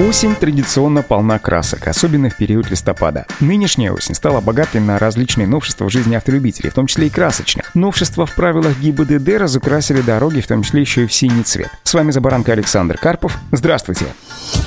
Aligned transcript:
Осень 0.00 0.34
традиционно 0.34 1.02
полна 1.02 1.38
красок, 1.38 1.86
особенно 1.86 2.28
в 2.28 2.36
период 2.36 2.68
листопада. 2.68 3.26
Нынешняя 3.38 3.92
осень 3.92 4.16
стала 4.16 4.40
богатой 4.40 4.80
на 4.80 4.98
различные 4.98 5.46
новшества 5.46 5.84
в 5.84 5.90
жизни 5.90 6.16
автолюбителей, 6.16 6.70
в 6.70 6.74
том 6.74 6.88
числе 6.88 7.06
и 7.06 7.10
красочных. 7.10 7.72
Новшества 7.76 8.26
в 8.26 8.34
правилах 8.34 8.76
ГИБДД 8.80 9.38
разукрасили 9.38 10.00
дороги, 10.00 10.40
в 10.40 10.48
том 10.48 10.64
числе 10.64 10.80
еще 10.80 11.04
и 11.04 11.06
в 11.06 11.12
синий 11.12 11.44
цвет. 11.44 11.70
С 11.84 11.94
вами 11.94 12.10
«За 12.10 12.20
баранкой» 12.20 12.54
Александр 12.54 12.98
Карпов. 12.98 13.38
Здравствуйте. 13.52 14.06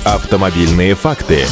Автомобильные 0.06 0.94
факты. 0.94 1.44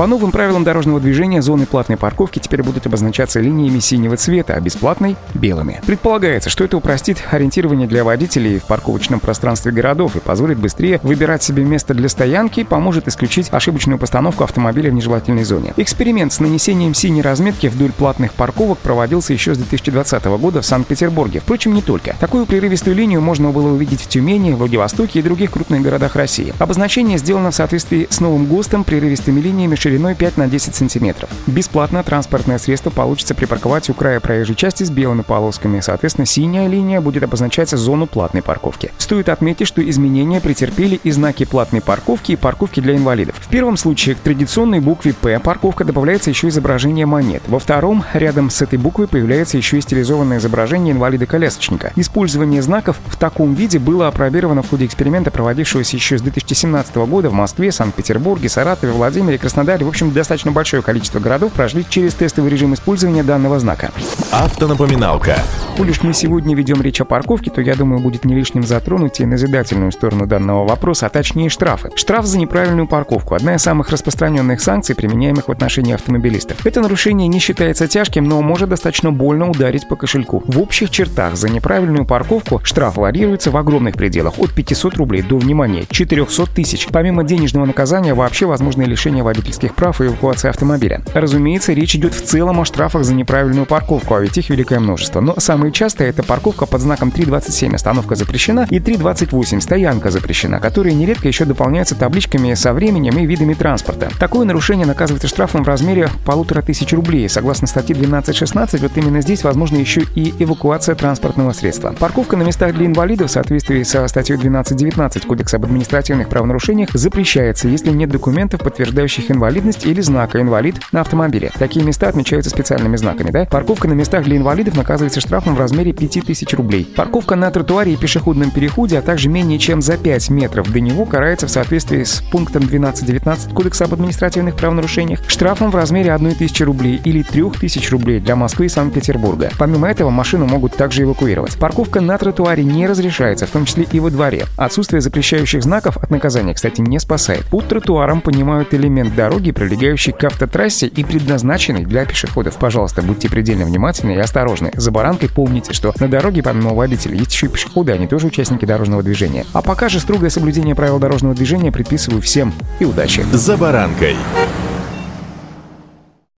По 0.00 0.06
новым 0.06 0.32
правилам 0.32 0.64
дорожного 0.64 0.98
движения 0.98 1.42
зоны 1.42 1.66
платной 1.66 1.98
парковки 1.98 2.38
теперь 2.38 2.62
будут 2.62 2.86
обозначаться 2.86 3.38
линиями 3.38 3.80
синего 3.80 4.16
цвета, 4.16 4.54
а 4.54 4.60
бесплатной— 4.60 5.14
белыми. 5.34 5.82
Предполагается, 5.86 6.48
что 6.48 6.64
это 6.64 6.78
упростит 6.78 7.22
ориентирование 7.30 7.86
для 7.86 8.02
водителей 8.02 8.60
в 8.60 8.64
парковочном 8.64 9.20
пространстве 9.20 9.72
городов 9.72 10.16
и 10.16 10.20
позволит 10.20 10.56
быстрее 10.56 11.00
выбирать 11.02 11.42
себе 11.42 11.64
место 11.64 11.92
для 11.92 12.08
стоянки 12.08 12.60
и 12.60 12.64
поможет 12.64 13.08
исключить 13.08 13.52
ошибочную 13.52 13.98
постановку 13.98 14.42
автомобиля 14.42 14.90
в 14.90 14.94
нежелательной 14.94 15.44
зоне. 15.44 15.74
Эксперимент 15.76 16.32
с 16.32 16.40
нанесением 16.40 16.94
синей 16.94 17.20
разметки 17.20 17.66
вдоль 17.66 17.92
платных 17.92 18.32
парковок 18.32 18.78
проводился 18.78 19.34
еще 19.34 19.54
с 19.54 19.58
2020 19.58 20.24
года 20.24 20.62
в 20.62 20.64
Санкт-Петербурге. 20.64 21.40
Впрочем, 21.40 21.74
не 21.74 21.82
только. 21.82 22.16
Такую 22.18 22.46
прерывистую 22.46 22.96
линию 22.96 23.20
можно 23.20 23.50
было 23.50 23.70
увидеть 23.74 24.00
в 24.00 24.08
Тюмени, 24.08 24.52
Владивостоке 24.52 25.18
и 25.18 25.22
других 25.22 25.50
крупных 25.50 25.82
городах 25.82 26.16
России. 26.16 26.54
Обозначение 26.58 27.18
сделано 27.18 27.50
в 27.50 27.54
соответствии 27.54 28.08
с 28.08 28.20
новым 28.20 28.46
ГОСТом 28.46 28.84
прерывистыми 28.84 29.40
линиями 29.40 29.74
шириной 29.74 29.89
5 29.98 30.36
на 30.36 30.46
10 30.48 30.74
сантиметров. 30.74 31.30
Бесплатно 31.46 32.02
транспортное 32.02 32.58
средство 32.58 32.90
получится 32.90 33.34
припарковать 33.34 33.90
у 33.90 33.94
края 33.94 34.20
проезжей 34.20 34.54
части 34.54 34.84
с 34.84 34.90
белыми 34.90 35.22
полосками. 35.22 35.80
Соответственно, 35.80 36.26
синяя 36.26 36.68
линия 36.68 37.00
будет 37.00 37.22
обозначать 37.22 37.70
зону 37.70 38.06
платной 38.06 38.42
парковки. 38.42 38.92
Стоит 38.98 39.28
отметить, 39.28 39.66
что 39.66 39.88
изменения 39.88 40.40
претерпели 40.40 41.00
и 41.02 41.10
знаки 41.10 41.44
платной 41.44 41.80
парковки 41.80 42.32
и 42.32 42.36
парковки 42.36 42.80
для 42.80 42.96
инвалидов. 42.96 43.36
В 43.40 43.48
первом 43.48 43.76
случае 43.76 44.14
к 44.14 44.18
традиционной 44.18 44.80
букве 44.80 45.12
«П» 45.12 45.38
парковка 45.40 45.84
добавляется 45.84 46.30
еще 46.30 46.48
изображение 46.48 47.06
монет. 47.06 47.42
Во 47.48 47.58
втором, 47.58 48.04
рядом 48.12 48.50
с 48.50 48.62
этой 48.62 48.78
буквой 48.78 49.08
появляется 49.08 49.56
еще 49.56 49.78
и 49.78 49.80
стилизованное 49.80 50.38
изображение 50.38 50.94
инвалида-колясочника. 50.94 51.92
Использование 51.96 52.62
знаков 52.62 52.98
в 53.06 53.16
таком 53.16 53.54
виде 53.54 53.78
было 53.78 54.08
опробировано 54.08 54.62
в 54.62 54.70
ходе 54.70 54.86
эксперимента, 54.86 55.30
проводившегося 55.30 55.96
еще 55.96 56.18
с 56.18 56.22
2017 56.22 56.94
года 56.96 57.30
в 57.30 57.32
Москве, 57.32 57.72
Санкт-Петербурге, 57.72 58.48
Саратове, 58.48 58.92
Владимире, 58.92 59.38
Краснодаре 59.38 59.79
в 59.84 59.88
общем, 59.88 60.12
достаточно 60.12 60.52
большое 60.52 60.82
количество 60.82 61.20
городов 61.20 61.52
прошли 61.52 61.84
через 61.88 62.14
тестовый 62.14 62.50
режим 62.50 62.74
использования 62.74 63.22
данного 63.22 63.58
знака. 63.58 63.90
Автонапоминалка. 64.32 65.36
Коль 65.76 65.90
уж 65.90 66.02
мы 66.02 66.12
сегодня 66.14 66.54
ведем 66.54 66.80
речь 66.82 67.00
о 67.00 67.04
парковке, 67.04 67.50
то 67.50 67.60
я 67.60 67.74
думаю, 67.74 68.00
будет 68.00 68.24
не 68.24 68.34
лишним 68.34 68.62
затронуть 68.62 69.20
и 69.20 69.26
назидательную 69.26 69.92
сторону 69.92 70.26
данного 70.26 70.66
вопроса, 70.66 71.06
а 71.06 71.08
точнее 71.10 71.48
штрафы. 71.48 71.90
Штраф 71.94 72.26
за 72.26 72.38
неправильную 72.38 72.86
парковку– 72.86 73.34
одна 73.36 73.54
из 73.54 73.62
самых 73.62 73.90
распространенных 73.90 74.60
санкций, 74.60 74.94
применяемых 74.94 75.48
в 75.48 75.52
отношении 75.52 75.94
автомобилистов. 75.94 76.64
Это 76.66 76.80
нарушение 76.80 77.28
не 77.28 77.38
считается 77.38 77.86
тяжким, 77.86 78.24
но 78.24 78.40
может 78.42 78.68
достаточно 78.68 79.12
больно 79.12 79.50
ударить 79.50 79.88
по 79.88 79.96
кошельку. 79.96 80.42
В 80.46 80.60
общих 80.60 80.90
чертах 80.90 81.36
за 81.36 81.48
неправильную 81.48 82.04
парковку 82.04 82.60
штраф 82.64 82.96
варьируется 82.96 83.50
в 83.50 83.56
огромных 83.56 83.94
пределах– 83.94 84.34
от 84.38 84.52
500 84.52 84.96
рублей 84.96 85.22
до, 85.22 85.36
внимания, 85.36 85.84
400 85.88 86.46
тысяч. 86.46 86.88
Помимо 86.88 87.24
денежного 87.24 87.66
наказания, 87.66 88.14
вообще 88.14 88.46
возможно 88.46 88.82
лишение 88.82 89.22
водительских 89.22 89.59
водительских 89.60 89.74
прав 89.74 90.00
и 90.00 90.06
эвакуации 90.06 90.48
автомобиля. 90.48 91.02
Разумеется, 91.14 91.72
речь 91.72 91.94
идет 91.94 92.14
в 92.14 92.22
целом 92.22 92.60
о 92.60 92.64
штрафах 92.64 93.04
за 93.04 93.14
неправильную 93.14 93.66
парковку, 93.66 94.14
а 94.14 94.20
ведь 94.20 94.38
их 94.38 94.50
великое 94.50 94.80
множество. 94.80 95.20
Но 95.20 95.34
самые 95.38 95.72
частые 95.72 96.10
это 96.10 96.22
парковка 96.22 96.66
под 96.66 96.80
знаком 96.80 97.10
3.27 97.10 97.74
«Остановка 97.74 98.14
запрещена» 98.14 98.66
и 98.70 98.78
3.28 98.78 99.60
«Стоянка 99.60 100.10
запрещена», 100.10 100.60
которые 100.60 100.94
нередко 100.94 101.28
еще 101.28 101.44
дополняются 101.44 101.94
табличками 101.94 102.54
со 102.54 102.72
временем 102.72 103.18
и 103.18 103.26
видами 103.26 103.54
транспорта. 103.54 104.10
Такое 104.18 104.46
нарушение 104.46 104.86
наказывается 104.86 105.28
штрафом 105.28 105.64
в 105.64 105.68
размере 105.68 106.08
полутора 106.24 106.62
тысяч 106.62 106.92
рублей. 106.92 107.28
Согласно 107.28 107.66
статье 107.66 107.94
12.16, 107.94 108.80
вот 108.80 108.96
именно 108.96 109.20
здесь 109.20 109.44
возможно 109.44 109.76
еще 109.76 110.02
и 110.14 110.32
эвакуация 110.38 110.94
транспортного 110.94 111.52
средства. 111.52 111.94
Парковка 111.98 112.36
на 112.36 112.42
местах 112.42 112.74
для 112.74 112.86
инвалидов 112.86 113.30
в 113.30 113.32
соответствии 113.32 113.82
со 113.82 114.06
статьей 114.08 114.38
12.19 114.38 115.26
Кодекса 115.26 115.56
об 115.56 115.64
административных 115.64 116.28
правонарушениях 116.28 116.90
запрещается, 116.92 117.68
если 117.68 117.90
нет 117.90 118.10
документов, 118.10 118.60
подтверждающих 118.60 119.30
инвалидность 119.30 119.49
инвалидность 119.50 119.84
или 119.84 120.00
знака 120.00 120.40
«инвалид» 120.40 120.76
на 120.92 121.00
автомобиле. 121.00 121.50
Такие 121.58 121.84
места 121.84 122.08
отмечаются 122.08 122.50
специальными 122.50 122.96
знаками, 122.96 123.30
да? 123.32 123.46
Парковка 123.46 123.88
на 123.88 123.94
местах 123.94 124.22
для 124.22 124.36
инвалидов 124.36 124.76
наказывается 124.76 125.20
штрафом 125.20 125.56
в 125.56 125.58
размере 125.58 125.92
5000 125.92 126.54
рублей. 126.54 126.84
Парковка 126.96 127.34
на 127.34 127.50
тротуаре 127.50 127.94
и 127.94 127.96
пешеходном 127.96 128.52
переходе, 128.52 128.98
а 128.98 129.02
также 129.02 129.28
менее 129.28 129.58
чем 129.58 129.82
за 129.82 129.96
5 129.96 130.30
метров 130.30 130.70
до 130.70 130.78
него 130.78 131.04
карается 131.04 131.48
в 131.48 131.50
соответствии 131.50 132.04
с 132.04 132.22
пунктом 132.30 132.62
12.19 132.62 133.52
Кодекса 133.52 133.86
об 133.86 133.94
административных 133.94 134.54
правонарушениях 134.54 135.28
штрафом 135.28 135.72
в 135.72 135.74
размере 135.74 136.12
1000 136.12 136.64
рублей 136.64 137.00
или 137.04 137.22
3000 137.22 137.90
рублей 137.90 138.20
для 138.20 138.36
Москвы 138.36 138.66
и 138.66 138.68
Санкт-Петербурга. 138.68 139.50
Помимо 139.58 139.88
этого, 139.90 140.10
машину 140.10 140.46
могут 140.46 140.76
также 140.76 141.02
эвакуировать. 141.02 141.58
Парковка 141.58 142.00
на 142.00 142.16
тротуаре 142.18 142.62
не 142.62 142.86
разрешается, 142.86 143.46
в 143.46 143.50
том 143.50 143.64
числе 143.64 143.84
и 143.90 143.98
во 143.98 144.10
дворе. 144.10 144.44
Отсутствие 144.56 145.00
запрещающих 145.00 145.64
знаков 145.64 145.96
от 145.96 146.10
наказания, 146.10 146.54
кстати, 146.54 146.80
не 146.80 147.00
спасает. 147.00 147.44
Под 147.46 147.66
тротуаром 147.66 148.20
понимают 148.20 148.72
элемент 148.74 149.16
дороги, 149.16 149.39
дороги, 149.40 149.52
прилегающей 149.52 150.12
к 150.12 150.22
автотрассе 150.24 150.86
и 150.86 151.02
предназначенной 151.02 151.84
для 151.84 152.04
пешеходов. 152.04 152.56
Пожалуйста, 152.56 153.00
будьте 153.02 153.30
предельно 153.30 153.64
внимательны 153.64 154.12
и 154.12 154.18
осторожны. 154.18 154.70
За 154.74 154.90
баранкой 154.90 155.30
помните, 155.30 155.72
что 155.72 155.94
на 155.98 156.08
дороге 156.08 156.42
помимо 156.42 156.74
водителей 156.74 157.18
есть 157.18 157.32
еще 157.32 157.46
и 157.46 157.48
пешеходы, 157.48 157.92
они 157.92 158.06
тоже 158.06 158.26
участники 158.26 158.66
дорожного 158.66 159.02
движения. 159.02 159.46
А 159.52 159.62
пока 159.62 159.88
же 159.88 159.98
строгое 160.00 160.30
соблюдение 160.30 160.74
правил 160.74 160.98
дорожного 160.98 161.34
движения 161.34 161.72
предписываю 161.72 162.20
всем 162.20 162.52
и 162.80 162.84
удачи. 162.84 163.24
За 163.32 163.56
баранкой. 163.56 164.16